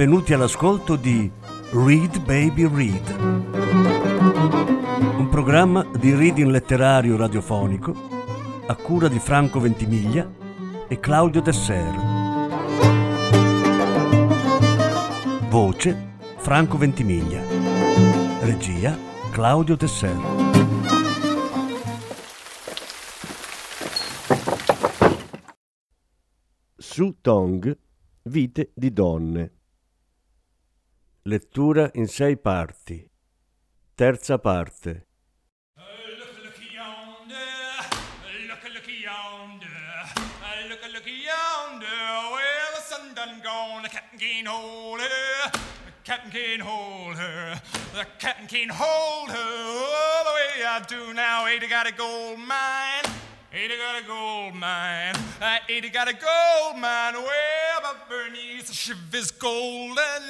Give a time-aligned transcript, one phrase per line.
[0.00, 1.30] benvenuti all'ascolto di
[1.72, 3.20] Read Baby Read,
[5.18, 7.94] un programma di reading letterario radiofonico
[8.66, 10.26] a cura di Franco Ventimiglia
[10.88, 11.94] e Claudio Desser.
[15.50, 17.42] Voce Franco Ventimiglia.
[18.40, 18.96] Regia
[19.30, 20.16] Claudio Desser.
[26.74, 27.78] Su Tong,
[28.22, 29.59] Vite di donne.
[31.30, 33.08] Lettura in sei parti.
[33.94, 35.06] Terza parte.
[44.18, 45.50] Can't hold her,
[45.86, 47.60] the captain can't hold her,
[47.94, 49.36] the captain can't hold her.
[49.36, 53.04] Oh, the way I do now, ain't got a gold mine.
[53.52, 53.74] Ada
[54.06, 55.14] got mine.
[55.68, 57.14] Ada got a gold mine.
[57.14, 60.22] Well, but Bernice, the shiv is golden.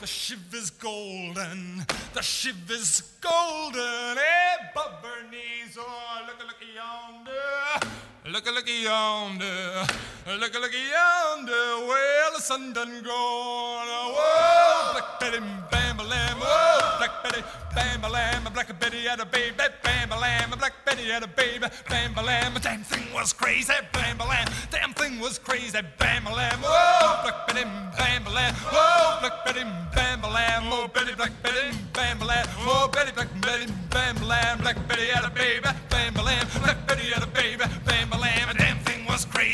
[0.00, 1.84] The shiv is golden.
[2.12, 4.16] The shiv is golden.
[4.16, 7.92] Hey, but Bernice, oh, look, look yonder.
[8.32, 9.86] Look, look yonder.
[10.26, 11.86] Look, look yonder.
[11.86, 13.86] Well, the sun done gone.
[13.90, 16.38] Oh, whoa, Black bam, lamb.
[16.38, 17.42] Whoa, Black Betty,
[17.74, 18.44] bam, lamb.
[18.52, 20.50] Black Betty had a baby, bam, lamb.
[20.58, 22.54] Black Betty had a baby, bam, lamb.
[22.62, 24.48] Damn thing was crazy, bam, lamb.
[24.70, 26.60] Damn thing was crazy, bam, lamb.
[26.62, 27.64] Whoa, Black Betty,
[27.98, 28.54] bam, lamb.
[28.74, 30.64] Whoa, Black Betty, bam, lamb.
[30.72, 32.46] Oh, Betty, Black Betty, bam, lamb.
[32.60, 34.58] Oh, Betty, Black Betty, bam, lamb.
[34.60, 36.46] Black Betty had a baby, bam, lamb.
[36.62, 38.48] Black Betty had a baby, bam, lamb.
[38.56, 39.53] Damn thing was crazy,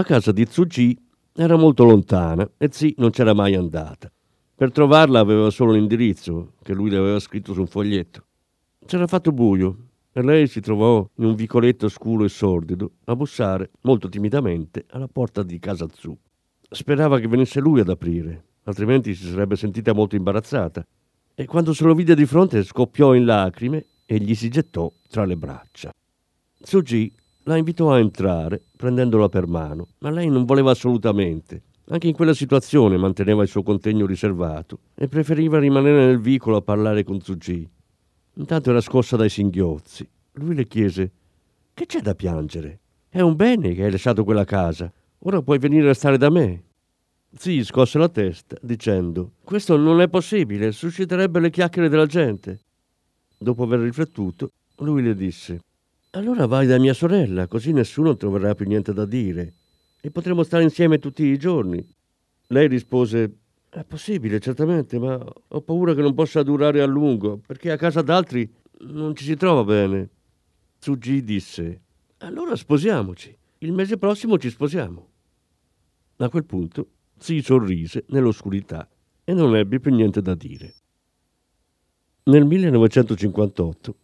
[0.00, 0.98] La casa di Tsuji
[1.34, 4.10] era molto lontana e Zi non c'era mai andata.
[4.54, 8.24] Per trovarla aveva solo l'indirizzo che lui le aveva scritto su un foglietto.
[8.86, 13.72] C'era fatto buio e lei si trovò in un vicoletto scuro e sordido a bussare
[13.82, 16.16] molto timidamente alla porta di casa Zu.
[16.70, 20.82] Sperava che venisse lui ad aprire, altrimenti si sarebbe sentita molto imbarazzata.
[21.34, 25.26] E quando se lo vide di fronte scoppiò in lacrime e gli si gettò tra
[25.26, 25.92] le braccia.
[26.58, 27.12] Tsuji
[27.50, 31.62] la invitò a entrare prendendola per mano, ma lei non voleva assolutamente.
[31.88, 36.62] Anche in quella situazione manteneva il suo contegno riservato e preferiva rimanere nel vicolo a
[36.62, 37.68] parlare con Tsuji.
[38.34, 40.08] Intanto era scossa dai singhiozzi.
[40.34, 41.10] Lui le chiese:
[41.74, 42.78] Che c'è da piangere?
[43.08, 44.90] È un bene che hai lasciato quella casa.
[45.18, 46.62] Ora puoi venire a stare da me.
[47.34, 52.60] Zii scosse la testa dicendo: Questo non è possibile, susciterebbe le chiacchiere della gente.
[53.36, 55.60] Dopo aver riflettuto, lui le disse:
[56.14, 59.54] Allora vai da mia sorella, così nessuno troverà più niente da dire
[60.00, 61.86] e potremo stare insieme tutti i giorni.
[62.48, 63.36] Lei rispose:
[63.68, 68.02] È possibile, certamente, ma ho paura che non possa durare a lungo, perché a casa
[68.02, 68.52] d'altri
[68.88, 70.08] non ci si trova bene.
[70.80, 71.80] Tsuji disse:
[72.18, 73.36] Allora sposiamoci.
[73.58, 75.08] Il mese prossimo ci sposiamo.
[76.16, 78.88] A quel punto si sorrise nell'oscurità
[79.22, 80.74] e non ebbe più niente da dire.
[82.24, 83.94] Nel 1958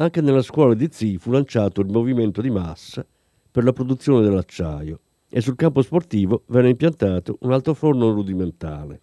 [0.00, 3.06] anche nella scuola di Zi fu lanciato il movimento di massa
[3.50, 4.98] per la produzione dell'acciaio
[5.28, 9.00] e sul campo sportivo venne impiantato un altoforno rudimentale.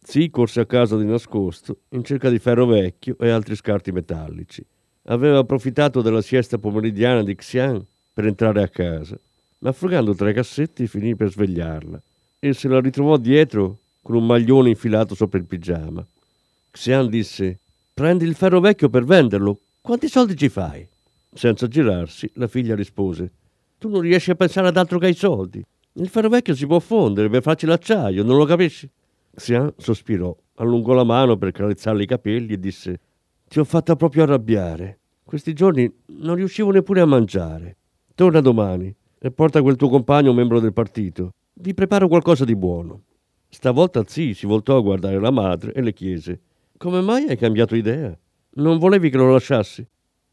[0.00, 4.64] Zi corse a casa di nascosto in cerca di ferro vecchio e altri scarti metallici.
[5.06, 9.18] Aveva approfittato della siesta pomeridiana di Xian per entrare a casa,
[9.58, 12.00] ma frugando tra i cassetti finì per svegliarla
[12.38, 16.06] e se la ritrovò dietro con un maglione infilato sopra il pigiama.
[16.70, 17.58] Xian disse:
[17.92, 19.62] Prendi il ferro vecchio per venderlo.
[19.80, 20.86] Quanti soldi ci fai?
[21.32, 23.32] Senza girarsi, la figlia rispose:
[23.78, 25.64] Tu non riesci a pensare ad altro che ai soldi.
[25.94, 28.88] Il ferro vecchio si può fondere per farci l'acciaio, non lo capisci?
[29.34, 33.00] Xian sospirò, allungò la mano per carezzarle i capelli e disse:
[33.48, 34.98] Ti ho fatta proprio arrabbiare.
[35.24, 37.76] Questi giorni non riuscivo neppure a mangiare.
[38.14, 41.32] Torna domani e porta quel tuo compagno membro del partito.
[41.54, 43.02] Vi preparo qualcosa di buono.
[43.48, 46.40] Stavolta Zi si voltò a guardare la madre e le chiese:
[46.76, 48.16] Come mai hai cambiato idea?
[48.58, 49.86] Non volevi che lo lasciassi?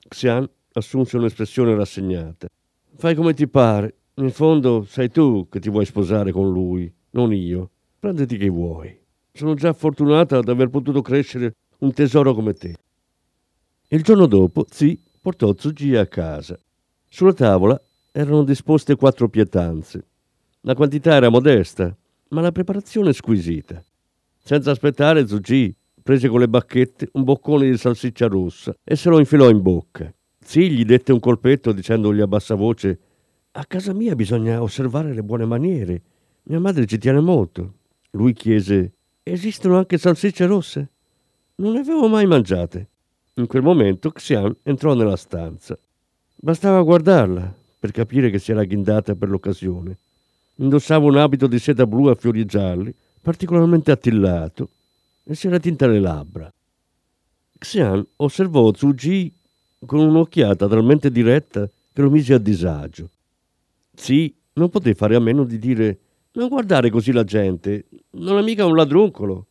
[0.08, 2.48] Xian assunse un'espressione rassegnata.
[2.96, 3.98] Fai come ti pare.
[4.16, 7.70] In fondo sei tu che ti vuoi sposare con lui, non io.
[8.00, 8.98] Prenditi che vuoi.
[9.32, 12.76] Sono già fortunata ad aver potuto crescere un tesoro come te.
[13.90, 16.58] Il giorno dopo Zi portò Tsuji a casa.
[17.08, 17.80] Sulla tavola
[18.12, 20.04] erano disposte quattro pietanze.
[20.62, 21.96] La quantità era modesta,
[22.30, 23.84] ma la preparazione squisita.
[24.40, 29.18] Senza aspettare, Tsuji prese con le bacchette un boccone di salsiccia rossa e se lo
[29.18, 30.14] infilò in bocca.
[30.38, 33.00] Zi gli dette un colpetto dicendogli a bassa voce
[33.54, 36.02] a casa mia bisogna osservare le buone maniere.
[36.44, 37.74] Mia madre ci tiene molto.
[38.12, 38.92] Lui chiese
[39.24, 40.90] Esistono anche salsicce rosse?
[41.56, 42.88] Non ne avevo mai mangiate.
[43.38, 45.76] In quel momento Xian entrò nella stanza.
[46.36, 49.98] Bastava guardarla per capire che si era ghindata per l'occasione.
[50.58, 54.70] Indossava un abito di seta blu a fiori gialli, particolarmente attillato,
[55.26, 56.54] e si era tinta le labbra.
[57.58, 59.34] Xian osservò Zhu Ji
[59.86, 63.10] con un'occhiata talmente diretta che lo mise a disagio.
[63.94, 66.00] Sì, non poté fare a meno di dire
[66.34, 69.48] non guardare così la gente, non è mica un ladruncolo.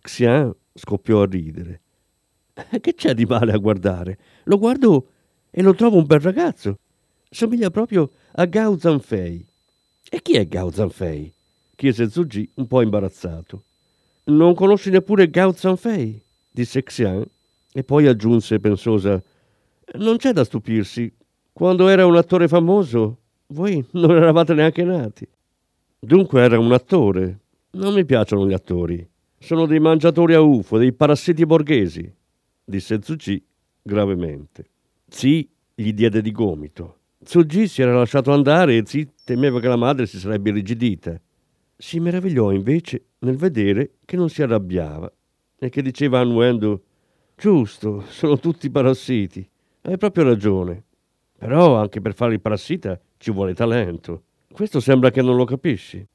[0.00, 1.80] Xian scoppiò a ridere.
[2.70, 4.18] Eh, che c'è di male a guardare?
[4.44, 5.08] Lo guardo
[5.50, 6.78] e lo trovo un bel ragazzo.
[7.28, 9.46] Somiglia proprio a Gao Zanfei.
[10.10, 11.32] E chi è Gao Zanfei?
[11.74, 13.62] chiese Zuji un po' imbarazzato.
[14.30, 16.22] Non conosci neppure Gao Zanfei?
[16.50, 17.24] disse Xian
[17.72, 19.22] e poi aggiunse pensosa.
[19.94, 21.12] Non c'è da stupirsi.
[21.52, 23.18] Quando era un attore famoso,
[23.48, 25.26] voi non eravate neanche nati.
[25.98, 27.40] Dunque era un attore.
[27.72, 29.06] Non mi piacciono gli attori.
[29.38, 32.18] Sono dei mangiatori a ufo, dei parassiti borghesi
[32.70, 33.42] disse Zucchi
[33.82, 34.70] gravemente.
[35.08, 36.98] Zi gli diede di gomito.
[37.22, 41.20] Zucchi si era lasciato andare e Zi temeva che la madre si sarebbe irrigidita.
[41.76, 45.10] Si meravigliò invece nel vedere che non si arrabbiava
[45.58, 46.82] e che diceva annuendo
[47.40, 49.48] Giusto, sono tutti parassiti.
[49.80, 50.84] Hai proprio ragione.
[51.38, 54.24] Però anche per fare il parassita ci vuole talento.
[54.52, 56.06] Questo sembra che non lo capisci.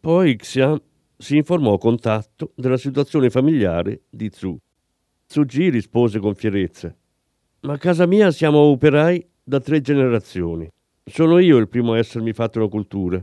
[0.00, 0.80] Poi Xian
[1.16, 4.56] si informò con tatto della situazione familiare di Zhu.
[5.26, 6.94] Tsuji rispose con fierezza.
[7.62, 10.70] Ma a casa mia siamo operai da tre generazioni.
[11.04, 13.20] Sono io il primo a essermi fatto una cultura.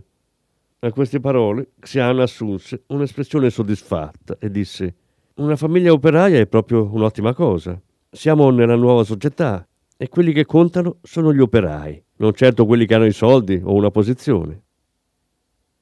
[0.85, 4.95] A queste parole Xian assunse un'espressione soddisfatta e disse
[5.37, 7.81] Una famiglia operaia è proprio un'ottima cosa.
[8.11, 9.67] Siamo nella nuova società
[9.97, 13.73] e quelli che contano sono gli operai, non certo quelli che hanno i soldi o
[13.73, 14.61] una posizione.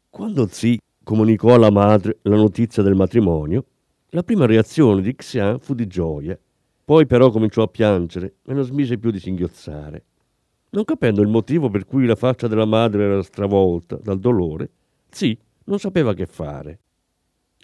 [0.09, 3.65] Quando Zi comunicò alla madre la notizia del matrimonio,
[4.11, 6.39] la prima reazione di Xian fu di gioia,
[6.85, 10.05] poi però cominciò a piangere e non smise più di singhiozzare.
[10.69, 14.69] Non capendo il motivo per cui la faccia della madre era stravolta dal dolore,
[15.13, 16.79] Zi non sapeva che fare.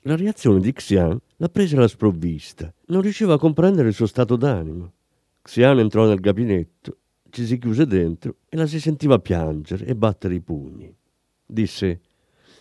[0.04, 2.72] La reazione di Xian la prese alla sprovvista.
[2.88, 4.94] Non riusciva a comprendere il suo stato d'animo.
[5.42, 6.98] Xian entrò nel gabinetto,
[7.32, 10.96] ci si chiuse dentro e la si sentiva piangere e battere i pugni.
[11.44, 12.02] Disse: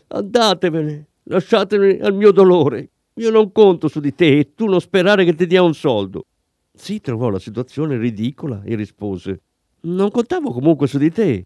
[0.08, 2.88] Andatevene, lasciatemi al mio dolore.
[3.14, 6.24] Io non conto su di te e tu non sperare che ti dia un soldo.
[6.72, 9.40] Si trovò la situazione ridicola e rispose:
[9.80, 11.44] Non contavo comunque su di te.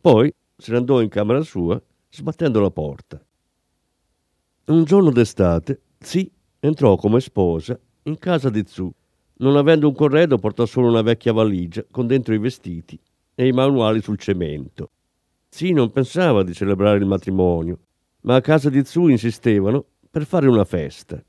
[0.00, 1.82] Poi se ne andò in camera sua,
[2.16, 3.22] sbattendo la porta.
[4.66, 6.30] Un giorno d'estate, Zi
[6.60, 8.90] entrò come sposa in casa di Zu.
[9.38, 12.98] Non avendo un corredo, portò solo una vecchia valigia con dentro i vestiti
[13.34, 14.90] e i manuali sul cemento.
[15.50, 17.80] Zi non pensava di celebrare il matrimonio,
[18.22, 21.22] ma a casa di Zu insistevano per fare una festa.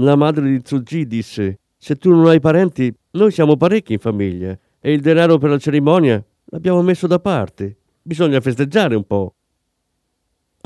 [0.00, 4.58] La madre di Tsuji disse: Se tu non hai parenti, noi siamo parecchi in famiglia
[4.80, 7.76] e il denaro per la cerimonia l'abbiamo messo da parte.
[8.02, 9.35] Bisogna festeggiare un po'.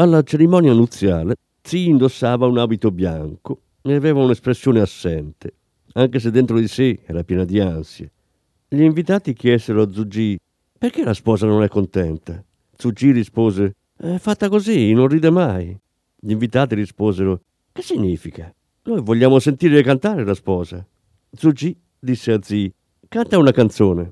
[0.00, 5.52] Alla cerimonia nuziale, Zi indossava un abito bianco e aveva un'espressione assente,
[5.92, 8.10] anche se dentro di sé era piena di ansie.
[8.66, 10.40] Gli invitati chiesero a Zuji
[10.78, 12.42] perché la sposa non è contenta.
[12.78, 15.78] Zuji rispose: È fatta così, non ride mai.
[16.18, 18.50] Gli invitati risposero: che significa?
[18.84, 20.82] Noi vogliamo sentire cantare la sposa.
[21.30, 22.72] Zuji disse a Zi,
[23.06, 24.10] canta una canzone.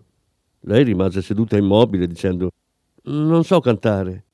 [0.61, 2.50] Lei rimase seduta immobile dicendo,
[3.04, 4.25] non so cantare.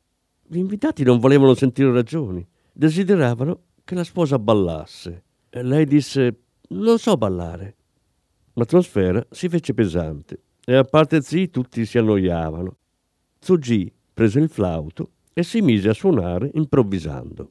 [0.55, 5.25] Gli invitati non volevano sentire ragioni, desideravano che la sposa ballasse.
[5.51, 7.75] E lei disse, non so ballare.
[8.53, 12.77] L'atmosfera si fece pesante e a parte Zi tutti si annoiavano.
[13.41, 17.51] Zugi prese il flauto e si mise a suonare improvvisando.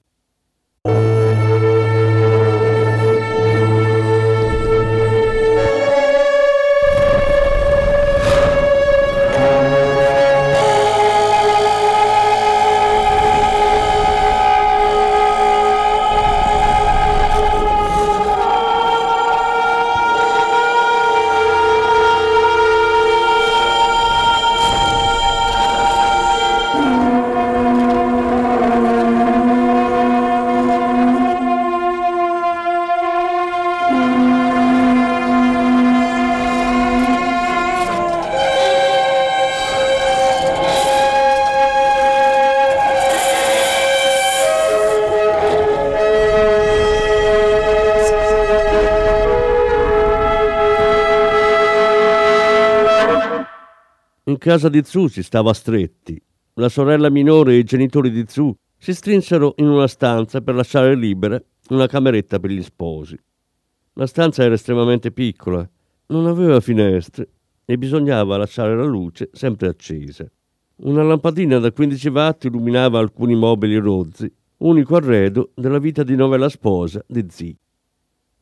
[54.26, 56.18] In casa di Zu si stava stretti.
[56.54, 60.96] La sorella minore e i genitori di Zu si strinsero in una stanza per lasciare
[60.96, 63.20] libera una cameretta per gli sposi.
[63.96, 65.70] La stanza era estremamente piccola,
[66.08, 67.28] non aveva finestre
[67.66, 70.26] e bisognava lasciare la luce sempre accesa.
[70.78, 76.48] Una lampadina da 15 watt illuminava alcuni mobili rozzi, unico arredo della vita di novella
[76.48, 77.58] sposa di Zi.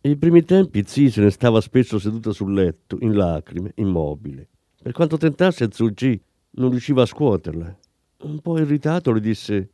[0.01, 4.47] I primi tempi Zi se ne stava spesso seduta sul letto, in lacrime, immobile.
[4.83, 6.19] Per quanto tentasse Zugi,
[6.51, 7.77] non riusciva a scuoterla.
[8.23, 9.69] Un po' irritato le disse: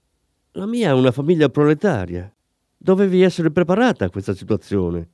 [0.52, 2.30] La mia è una famiglia proletaria.
[2.78, 5.10] Dovevi essere preparata a questa situazione.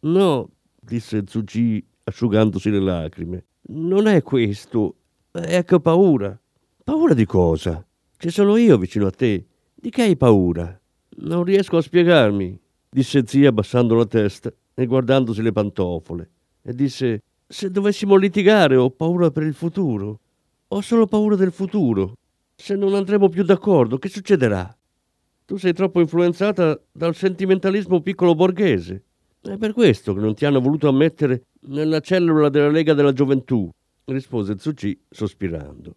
[0.00, 0.48] No,
[0.80, 3.44] disse Zugi asciugandosi le lacrime.
[3.68, 4.96] Non è questo.
[5.30, 6.38] È che ho paura.
[6.82, 7.86] Paura di cosa?
[8.16, 9.46] Ci sono io vicino a te.
[9.74, 10.80] Di che hai paura?
[11.18, 16.30] Non riesco a spiegarmi, disse zia abbassando la testa e guardandosi le pantofole.
[16.62, 20.18] E disse: Se dovessimo litigare ho paura per il futuro.
[20.68, 22.16] Ho solo paura del futuro.
[22.56, 24.76] Se non andremo più d'accordo, che succederà?
[25.44, 29.04] Tu sei troppo influenzata dal sentimentalismo piccolo borghese.
[29.40, 33.70] È per questo che non ti hanno voluto ammettere nella cellula della Lega della Gioventù,
[34.06, 35.94] rispose Zucchi sospirando.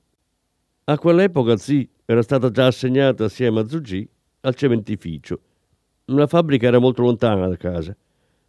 [0.83, 4.07] A quell'epoca Zi era stata già assegnata assieme a Zucchi
[4.41, 5.39] al cementificio.
[6.05, 7.95] La fabbrica era molto lontana da casa.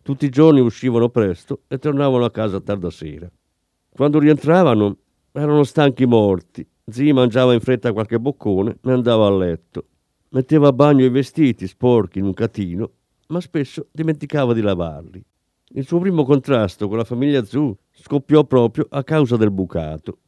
[0.03, 3.31] Tutti i giorni uscivano presto e tornavano a casa tarda sera.
[3.91, 4.97] Quando rientravano
[5.33, 6.67] erano stanchi morti.
[6.85, 9.85] Zi mangiava in fretta qualche boccone e andava a letto.
[10.31, 12.91] Metteva a bagno i vestiti sporchi in un catino,
[13.29, 15.25] ma spesso dimenticava di lavarli.
[15.73, 20.19] Il suo primo contrasto con la famiglia Zu scoppiò proprio a causa del bucato.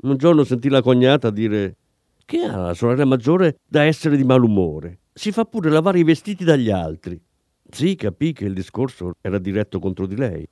[0.00, 1.76] Un giorno sentì la cognata dire
[2.24, 5.00] che ha la sorella maggiore da essere di malumore.
[5.12, 7.20] Si fa pure lavare i vestiti dagli altri.
[7.70, 10.48] Zi capì che il discorso era diretto contro di lei.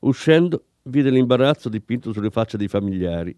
[0.00, 3.36] Uscendo, vide l'imbarazzo dipinto sulle facce dei familiari.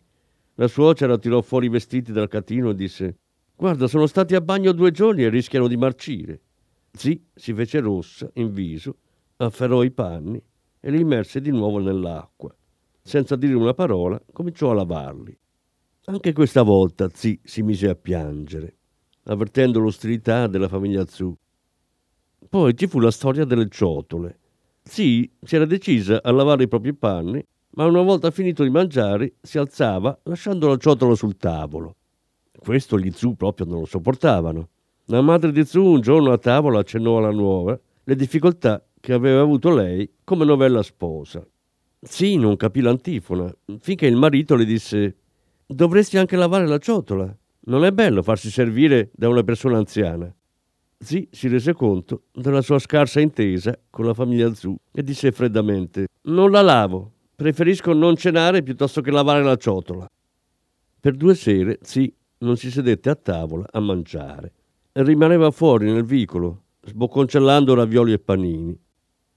[0.54, 3.16] La suocera tirò fuori i vestiti dal catino e disse
[3.56, 6.40] Guarda, sono stati a bagno due giorni e rischiano di marcire.
[6.90, 8.97] Zi si fece rossa in viso,
[9.37, 10.42] afferrò i panni
[10.80, 12.54] e li immerse di nuovo nell'acqua.
[13.02, 15.38] Senza dire una parola, cominciò a lavarli.
[16.06, 18.76] Anche questa volta Zi si mise a piangere,
[19.25, 21.37] avvertendo l'ostilità della famiglia Zu.
[22.50, 24.38] Poi ci fu la storia delle ciotole.
[24.83, 27.40] Zi si era decisa a lavare i propri panni,
[27.75, 31.95] ma una volta finito di mangiare si alzava lasciando la ciotola sul tavolo.
[32.59, 34.69] Questo gli Zu proprio non lo sopportavano.
[35.04, 39.42] La madre di Zu un giorno a tavola accennò alla nuova le difficoltà che aveva
[39.42, 41.47] avuto lei come novella sposa.
[42.00, 45.16] Zi non capì l'antifona, finché il marito le disse
[45.66, 47.33] Dovresti anche lavare la ciotola.
[47.66, 50.35] Non è bello farsi servire da una persona anziana.
[51.02, 56.09] Zi si rese conto della sua scarsa intesa con la famiglia Zu e disse freddamente
[56.23, 60.07] Non la lavo, preferisco non cenare piuttosto che lavare la ciotola.
[61.00, 64.52] Per due sere Zi non si sedette a tavola a mangiare
[64.92, 68.76] rimaneva fuori nel vicolo, sbocconcellando ravioli e panini.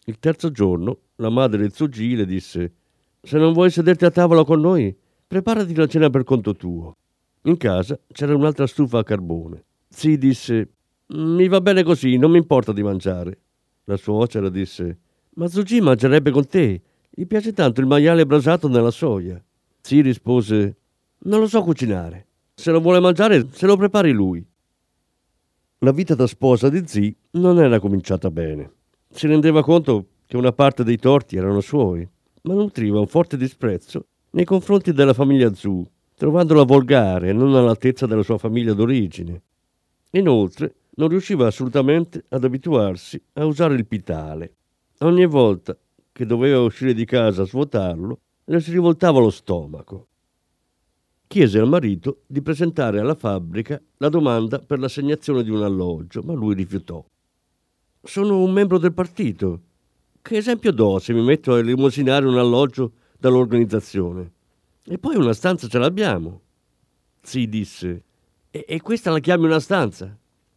[0.05, 2.73] Il terzo giorno la madre di Zugi le disse
[3.21, 6.95] Se non vuoi sederti a tavola con noi, preparati la cena per conto tuo.
[7.43, 9.63] In casa c'era un'altra stufa a carbone.
[9.87, 10.69] Zi disse
[11.15, 13.37] Mi va bene così, non mi importa di mangiare.
[13.85, 14.97] La suocera disse
[15.35, 16.81] Ma Zugi mangerebbe con te.
[17.09, 19.41] Gli piace tanto il maiale brasato nella soia.
[19.81, 20.77] Zi rispose
[21.19, 22.27] Non lo so cucinare.
[22.55, 24.43] Se lo vuole mangiare, se lo prepari lui.
[25.79, 28.71] La vita da sposa di Zi non era cominciata bene.
[29.09, 32.07] Si rendeva conto che una parte dei torti erano suoi,
[32.43, 38.07] ma nutriva un forte disprezzo nei confronti della famiglia Zu, trovandola volgare e non all'altezza
[38.07, 39.41] della sua famiglia d'origine.
[40.11, 44.55] Inoltre, non riusciva assolutamente ad abituarsi a usare il pitale.
[44.99, 45.77] Ogni volta
[46.11, 50.07] che doveva uscire di casa a svuotarlo, le si rivoltava lo stomaco.
[51.25, 56.33] Chiese al marito di presentare alla fabbrica la domanda per l'assegnazione di un alloggio, ma
[56.33, 57.03] lui rifiutò.
[58.03, 59.61] Sono un membro del partito.
[60.21, 64.31] Che esempio do se mi metto a elemosinare un alloggio dall'organizzazione?
[64.85, 66.41] E poi una stanza ce l'abbiamo.
[67.21, 68.03] Sì, disse.
[68.51, 70.15] E, e questa la chiami una stanza?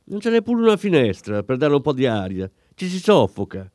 [0.09, 2.49] Non c'è neppure una finestra per dare un po' di aria.
[2.75, 3.69] Ci si soffoca.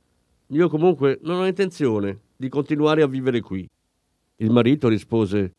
[0.48, 3.68] Io comunque non ho intenzione di continuare a vivere qui.
[4.38, 5.54] Il marito rispose: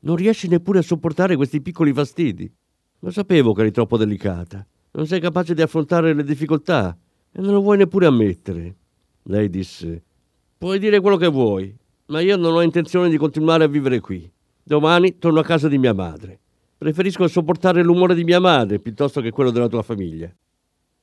[0.00, 2.48] Non riesci neppure a sopportare questi piccoli fastidi.
[3.00, 4.64] Lo sapevo che eri troppo delicata.
[4.92, 6.96] Non sei capace di affrontare le difficoltà
[7.32, 8.76] e non lo vuoi neppure ammettere.
[9.24, 10.02] Lei disse:
[10.56, 11.74] Puoi dire quello che vuoi,
[12.06, 14.30] ma io non ho intenzione di continuare a vivere qui.
[14.62, 16.41] Domani torno a casa di mia madre.
[16.82, 20.28] Preferisco sopportare l'umore di mia madre piuttosto che quello della tua famiglia.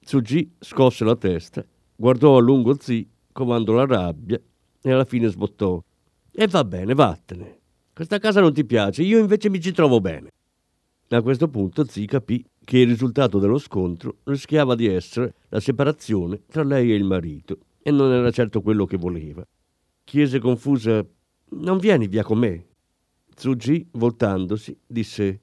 [0.01, 4.37] Tsuji scosse la testa, guardò a lungo Zi, covando la rabbia,
[4.81, 5.81] e alla fine sbottò.
[6.33, 7.59] E va bene, vattene.
[7.93, 10.31] Questa casa non ti piace, io invece mi ci trovo bene.
[11.07, 16.41] A questo punto Zi capì che il risultato dello scontro rischiava di essere la separazione
[16.45, 19.47] tra lei e il marito, e non era certo quello che voleva.
[20.03, 21.05] Chiese confusa:
[21.51, 22.65] Non vieni via con me?
[23.33, 25.39] Tsuji, voltandosi, disse: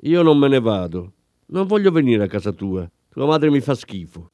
[0.00, 1.12] Io non me ne vado.
[1.46, 2.90] Non voglio venire a casa tua.
[3.08, 4.30] Tua madre mi fa schifo.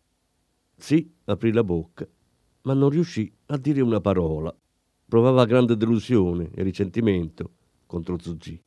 [0.76, 2.08] Zi aprì la bocca,
[2.62, 4.54] ma non riuscì a dire una parola.
[5.06, 7.50] Provava grande delusione e risentimento
[7.86, 8.60] contro Tsuji.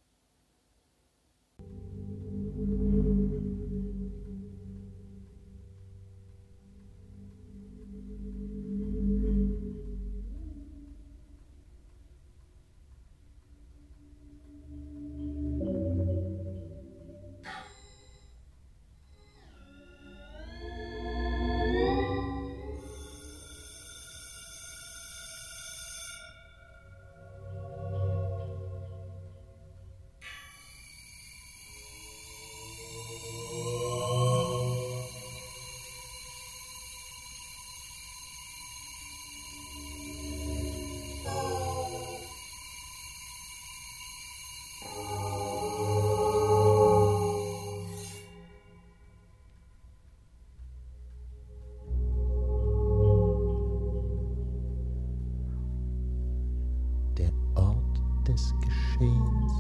[58.98, 59.52] Geschehens,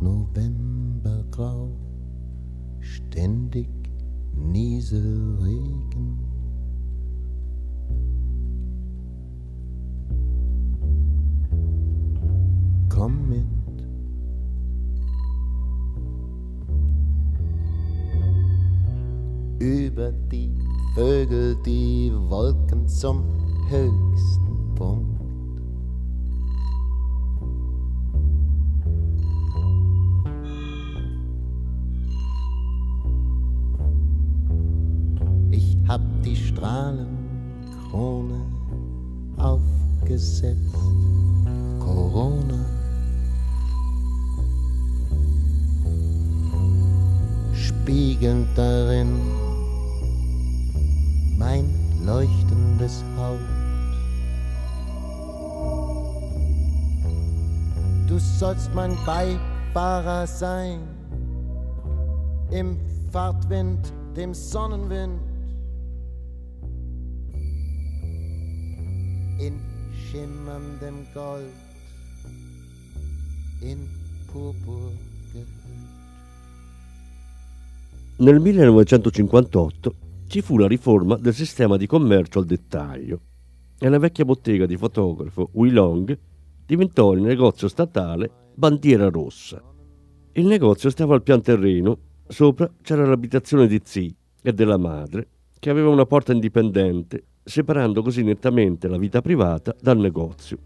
[0.00, 1.68] Novembergrau,
[2.78, 3.68] ständig
[4.36, 6.20] Nieselregen.
[12.88, 13.44] Komm mit.
[19.60, 20.54] Über die
[20.94, 23.24] Vögel, die Wolken zum
[23.68, 25.13] höchsten Punkt.
[36.64, 36.70] Die
[37.84, 38.40] Strahlenkrone
[39.36, 40.74] aufgesetzt.
[41.78, 42.64] Corona.
[47.52, 49.20] Spiegelnd darin
[51.36, 51.68] mein
[52.04, 53.40] leuchtendes Haupt.
[58.06, 60.80] Du sollst mein Beifahrer sein
[62.50, 62.78] im
[63.12, 65.33] Fahrtwind, dem Sonnenwind.
[69.38, 69.58] In
[69.92, 71.50] schimmerndem Gold,
[73.62, 73.88] in
[74.30, 74.92] Purpur
[75.32, 75.84] gehüllt.
[78.18, 79.94] Nel 1958
[80.28, 83.20] ci fu la riforma del sistema di commercio al dettaglio
[83.76, 86.16] e la vecchia bottega di fotografo Wilong
[86.64, 89.60] diventò il negozio statale Bandiera Rossa.
[90.32, 95.70] Il negozio stava al pian terreno, sopra c'era l'abitazione di Zi e della madre, che
[95.70, 100.58] aveva una porta indipendente, separando così nettamente la vita privata dal negozio.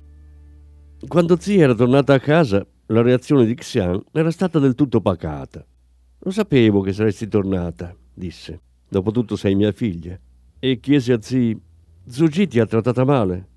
[1.06, 5.64] Quando Zi era tornata a casa, la reazione di Xian era stata del tutto pacata.
[6.20, 8.60] Lo sapevo che saresti tornata, disse.
[8.88, 10.18] Dopotutto sei mia figlia.
[10.58, 11.56] E chiese a Zi:
[12.06, 13.48] Zuji ti ha trattata male?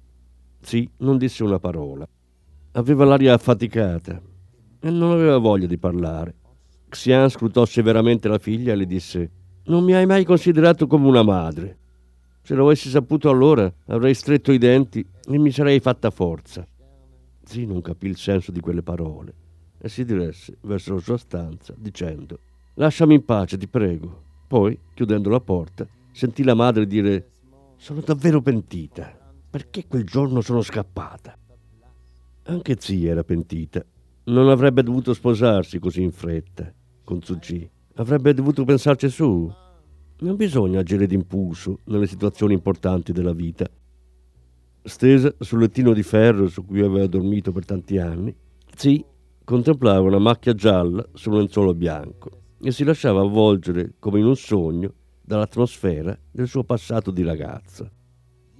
[0.61, 2.07] Zi non disse una parola.
[2.73, 4.21] Aveva l'aria affaticata
[4.79, 6.35] e non aveva voglia di parlare.
[6.89, 9.31] Xian scrutò severamente la figlia e le disse:
[9.65, 11.77] Non mi hai mai considerato come una madre.
[12.51, 16.67] Se lo avessi saputo allora, avrei stretto i denti e mi sarei fatta forza.
[17.45, 19.33] Zi non capì il senso di quelle parole
[19.79, 22.39] e si diresse verso la sua stanza dicendo
[22.73, 24.23] Lasciami in pace, ti prego.
[24.49, 27.29] Poi, chiudendo la porta, sentì la madre dire
[27.77, 29.17] Sono davvero pentita.
[29.49, 31.33] Perché quel giorno sono scappata?
[32.47, 33.81] Anche zia era pentita.
[34.25, 36.69] Non avrebbe dovuto sposarsi così in fretta
[37.05, 37.69] con Tsuji.
[37.95, 39.49] Avrebbe dovuto pensarci su.
[40.21, 43.67] Non bisogna agire d'impulso nelle situazioni importanti della vita.
[44.83, 48.35] Stesa sul lettino di ferro su cui aveva dormito per tanti anni,
[48.75, 49.03] Zi
[49.43, 52.29] contemplava una macchia gialla sul lenzuolo bianco
[52.61, 57.89] e si lasciava avvolgere come in un sogno dall'atmosfera del suo passato di ragazza.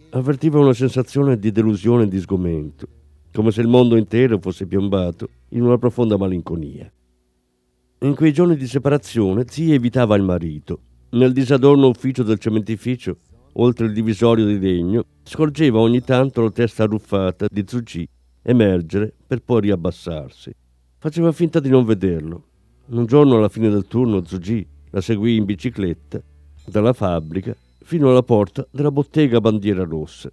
[0.10, 2.88] Avvertiva una sensazione di delusione e di sgomento,
[3.32, 6.92] come se il mondo intero fosse piombato in una profonda malinconia.
[8.00, 10.80] In quei giorni di separazione Zi evitava il marito.
[11.14, 13.18] Nel disadorno ufficio del cementificio,
[13.54, 18.08] oltre il divisorio di legno, scorgeva ogni tanto la testa arruffata di Tsuji
[18.44, 20.54] emergere per poi riabbassarsi.
[20.98, 22.46] Faceva finta di non vederlo.
[22.92, 26.22] Un giorno alla fine del turno Tsuji la seguì in bicicletta
[26.66, 30.30] dalla fabbrica fino alla porta della bottega Bandiera Rossa.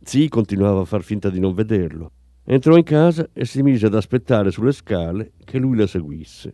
[0.00, 2.10] Zi continuava a far finta di non vederlo.
[2.44, 6.52] Entrò in casa e si mise ad aspettare sulle scale che lui la seguisse.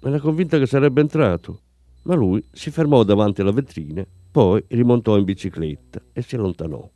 [0.00, 1.60] Era convinta che sarebbe entrato,
[2.02, 6.88] ma lui si fermò davanti alla vetrina, poi rimontò in bicicletta e si allontanò.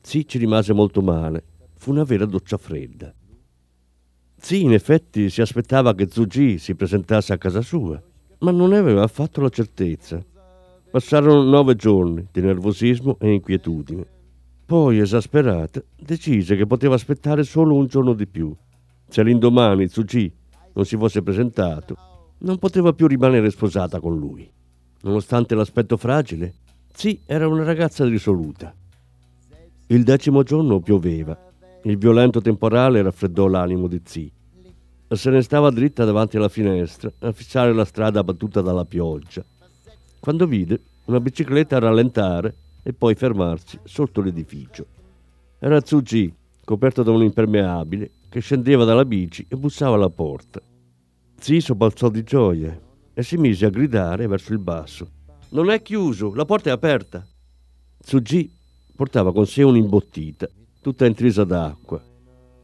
[0.00, 1.44] Zi ci rimase molto male.
[1.74, 3.12] Fu una vera doccia fredda.
[4.38, 8.00] Zi in effetti si aspettava che Zuji si presentasse a casa sua,
[8.38, 10.24] ma non ne aveva affatto la certezza.
[10.90, 14.06] Passarono nove giorni di nervosismo e inquietudine.
[14.64, 18.54] Poi, esasperata, decise che poteva aspettare solo un giorno di più.
[19.08, 20.32] Se l'indomani Zuji
[20.74, 21.96] non si fosse presentato,
[22.38, 24.48] non poteva più rimanere sposata con lui.
[25.02, 26.54] Nonostante l'aspetto fragile,
[26.92, 28.74] Zi era una ragazza risoluta.
[29.88, 31.38] Il decimo giorno pioveva.
[31.84, 34.32] Il violento temporale raffreddò l'animo di Zi.
[35.08, 39.44] Se ne stava dritta davanti alla finestra a fissare la strada battuta dalla pioggia,
[40.18, 44.86] quando vide una bicicletta rallentare e poi fermarsi sotto l'edificio.
[45.60, 50.60] Era Tsuji, coperto da un impermeabile, che scendeva dalla bici e bussava alla porta.
[51.38, 52.78] Zi sobbalzò di gioia
[53.14, 55.10] e si mise a gridare verso il basso.
[55.50, 57.24] Non è chiuso, la porta è aperta.
[57.98, 58.50] Tsuji
[58.94, 60.48] portava con sé un'imbottita,
[60.80, 62.02] tutta intrisa d'acqua.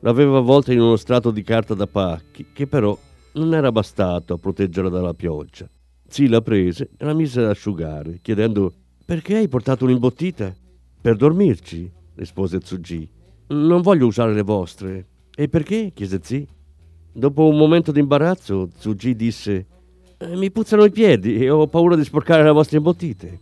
[0.01, 2.99] L'aveva avvolta in uno strato di carta da pacchi, che però
[3.35, 5.69] non era bastato a proteggerla dalla pioggia.
[6.09, 8.73] Zi la prese e la mise ad asciugare, chiedendo
[9.05, 10.55] «Perché hai portato un'imbottita?»
[11.01, 13.09] «Per dormirci», rispose Tsuji.
[13.49, 15.07] «Non voglio usare le vostre».
[15.35, 16.47] «E perché?» chiese Zi.
[17.13, 19.67] Dopo un momento di imbarazzo, Tsuji disse
[20.17, 23.39] «Eh, «Mi puzzano i piedi e ho paura di sporcare le vostre imbottite».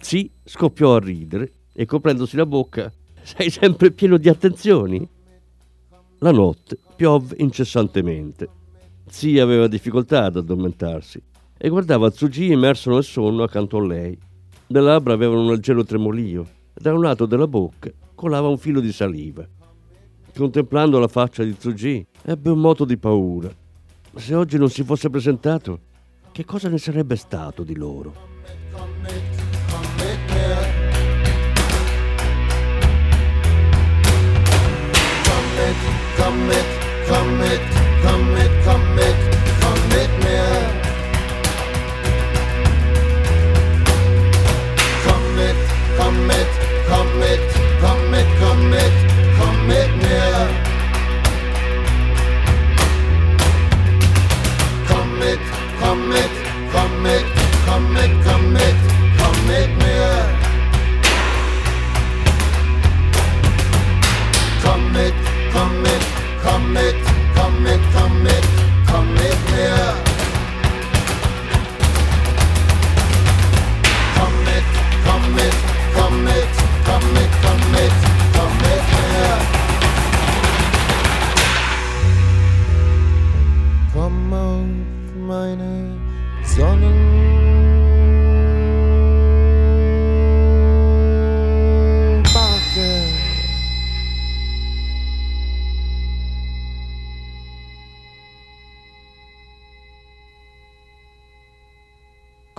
[0.00, 2.92] Zi scoppiò a ridere e coprendosi la bocca
[3.22, 5.08] «Sei sempre pieno di attenzioni?»
[6.18, 8.48] La notte piovve incessantemente.
[9.08, 11.22] Zi aveva difficoltà ad addormentarsi
[11.56, 14.18] e guardava Tsuji immerso nel sonno accanto a lei.
[14.66, 16.42] Le labbra avevano un leggero tremolio
[16.74, 19.46] e da un lato della bocca colava un filo di saliva.
[20.34, 23.48] Contemplando la faccia di Tsuji, ebbe un moto di paura.
[24.16, 25.78] Se oggi non si fosse presentato,
[26.32, 28.12] che cosa ne sarebbe stato di loro?
[28.72, 29.22] Komm mit,
[38.10, 39.35] komm mit mir.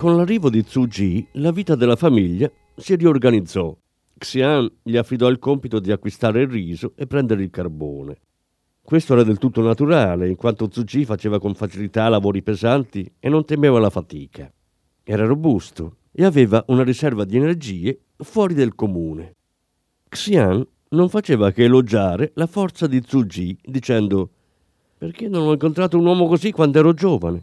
[0.08, 3.76] Con l'arrivo di Tsuji, la vita della famiglia si riorganizzò.
[4.16, 8.16] Xian gli affidò il compito di acquistare il riso e prendere il carbone.
[8.80, 13.44] Questo era del tutto naturale, in quanto Tsuji faceva con facilità lavori pesanti e non
[13.44, 14.50] temeva la fatica.
[15.04, 19.36] Era robusto e aveva una riserva di energie fuori del comune.
[20.08, 24.30] Xian non faceva che elogiare la forza di Tsuji, dicendo
[24.96, 27.42] «Perché non ho incontrato un uomo così quando ero giovane?»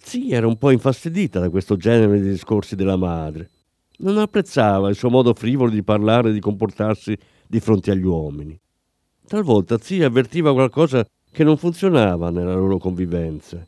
[0.00, 3.50] Sì, era un po' infastidita da questo genere di discorsi della madre.
[3.98, 8.58] Non apprezzava il suo modo frivolo di parlare e di comportarsi di fronte agli uomini.
[9.26, 13.62] Talvolta zia avvertiva qualcosa che non funzionava nella loro convivenza.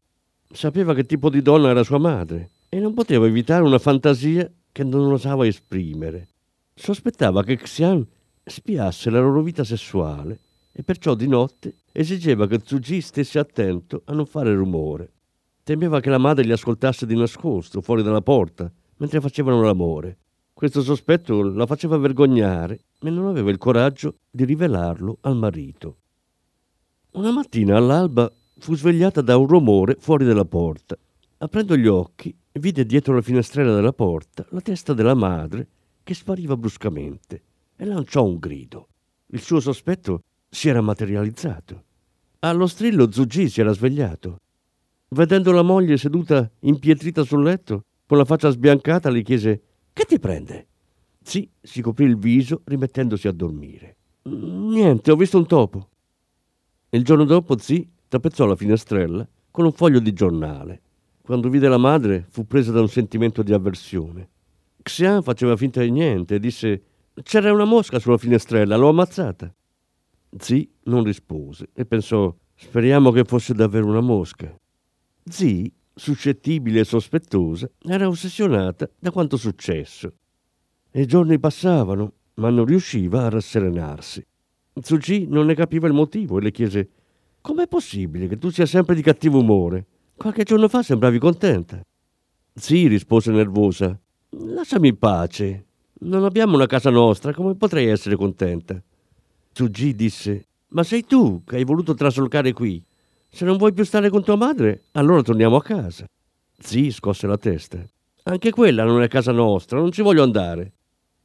[0.50, 4.84] Sapeva che tipo di donna era sua madre e non poteva evitare una fantasia che
[4.84, 6.28] non osava esprimere.
[6.74, 8.06] Sospettava che Xian
[8.44, 10.38] spiasse la loro vita sessuale
[10.72, 15.10] e perciò di notte esigeva che Tsuji stesse attento a non fare rumore.
[15.70, 20.18] Temeva che la madre li ascoltasse di nascosto, fuori dalla porta, mentre facevano l'amore.
[20.52, 25.98] Questo sospetto la faceva vergognare e non aveva il coraggio di rivelarlo al marito.
[27.12, 28.28] Una mattina all'alba
[28.58, 30.98] fu svegliata da un rumore fuori dalla porta.
[31.38, 35.68] Aprendo gli occhi, vide dietro la finestrella della porta la testa della madre
[36.02, 37.42] che spariva bruscamente
[37.76, 38.88] e lanciò un grido.
[39.26, 41.84] Il suo sospetto si era materializzato.
[42.40, 44.38] Allo strillo Zugi si era svegliato.
[45.12, 50.18] Vedendo la moglie seduta impietrita sul letto, con la faccia sbiancata, le chiese Che ti
[50.18, 50.66] prende?
[51.22, 53.96] Sì, si coprì il viso rimettendosi a dormire.
[54.22, 55.88] Niente, ho visto un topo.
[56.90, 60.80] Il giorno dopo Zi tappezzò la finestrella con un foglio di giornale.
[61.22, 64.28] Quando vide la madre fu presa da un sentimento di avversione.
[64.82, 66.82] Xian faceva finta di niente e disse
[67.22, 69.52] C'era una mosca sulla finestrella, l'ho ammazzata.
[70.38, 74.54] Zi non rispose e pensò Speriamo che fosse davvero una mosca.
[75.24, 80.12] Zi, suscettibile e sospettosa, era ossessionata da quanto successo.
[80.92, 84.26] I giorni passavano, ma non riusciva a rasserenarsi.
[84.72, 86.88] Tsuji non ne capiva il motivo e le chiese
[87.40, 89.86] Com'è possibile che tu sia sempre di cattivo umore?
[90.16, 91.80] Qualche giorno fa sembravi contenta.
[92.52, 93.98] Zi rispose nervosa
[94.30, 95.66] Lasciami in pace.
[96.00, 98.80] Non abbiamo una casa nostra, come potrei essere contenta?
[99.52, 102.82] Tsuji disse Ma sei tu che hai voluto trasolcare qui.
[103.30, 106.04] Se non vuoi più stare con tua madre, allora torniamo a casa.
[106.58, 107.82] Zi scosse la testa.
[108.24, 110.72] Anche quella non è casa nostra, non ci voglio andare.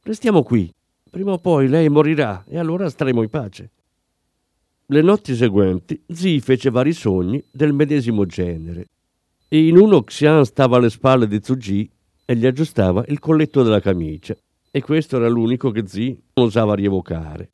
[0.02, 0.72] Restiamo qui.
[1.10, 3.70] Prima o poi lei morirà e allora staremo in pace.
[4.86, 8.86] Le notti seguenti Zi fece vari sogni del medesimo genere.
[9.48, 11.90] E in uno Xian stava alle spalle di Tsuji
[12.24, 14.36] e gli aggiustava il colletto della camicia.
[14.70, 17.50] E questo era l'unico che Zi non osava rievocare.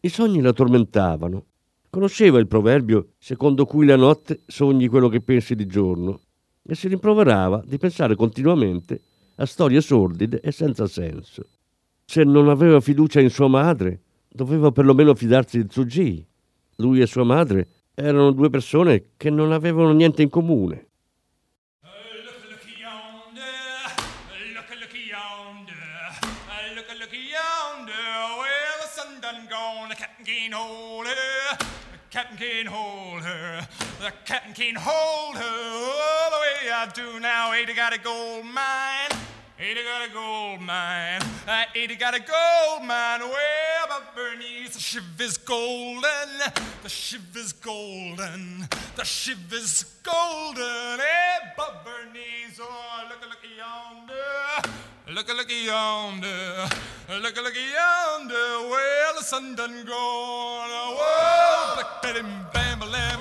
[0.00, 1.44] I sogni la tormentavano.
[1.90, 6.20] Conosceva il proverbio secondo cui la notte sogni quello che pensi di giorno
[6.62, 9.00] e si rimproverava di pensare continuamente
[9.34, 11.48] a storie sordide e senza senso.
[12.04, 16.24] Se non aveva fiducia in sua madre, doveva perlomeno fidarsi di Tsuji.
[16.76, 20.86] Lui e sua madre erano due persone che non avevano niente in comune.
[30.50, 30.79] Look,
[32.40, 33.68] can't hold her,
[34.00, 35.42] the captain can't hold her.
[35.42, 39.10] Oh, the way I do now, ain't got a gold mine.
[39.60, 41.20] Ain't got a gold mine.
[41.76, 43.20] Ain't got a gold mine.
[43.20, 46.30] Well, but Bernice, the shiv is golden.
[46.82, 48.66] The shiv is golden.
[48.96, 50.98] The shiv is golden.
[51.58, 53.89] But Bernice, oh, look, look yonder.
[55.12, 56.68] Look, a looky yonder.
[57.20, 58.68] Look, a looky yonder.
[58.70, 60.70] Well, the sun done gone.
[60.70, 62.69] Whoa, Black Betty, bam, lamb.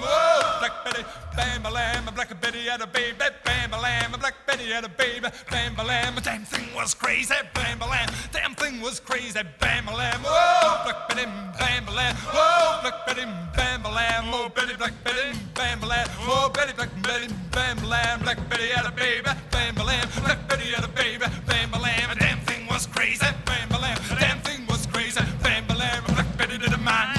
[0.01, 1.03] Whoa, Black Betty,
[1.35, 2.05] bam, lamb.
[2.15, 3.17] Black Betty had a baby.
[3.43, 4.11] Bam, lamb.
[4.19, 5.27] Black Betty had a baby.
[5.51, 6.15] Bam, lamb.
[6.23, 7.33] Damn thing was crazy.
[7.53, 8.09] Bam, lamb.
[8.31, 9.39] Damn thing was crazy.
[9.59, 10.21] Bam, lamb.
[10.23, 11.25] Whoa, Black Betty,
[11.59, 12.15] bam, lamb.
[12.15, 14.25] Whoa, Black Betty, bam, lamb.
[14.33, 16.07] Oh, Betty, Black Betty, bam, lamb.
[16.21, 18.21] Oh, Betty, Black Betty, bam, lamb.
[18.21, 19.29] Black Betty had a baby.
[19.51, 20.07] Bam, lamb.
[20.23, 21.25] Black Betty had a baby.
[21.45, 22.17] Bam, lamb.
[22.19, 23.25] Damn thing was crazy.
[23.45, 23.97] Bam, lamb.
[24.19, 25.21] Damn thing was crazy.
[25.43, 26.03] Bam, lamb.
[26.07, 27.18] Black Betty didn't mind.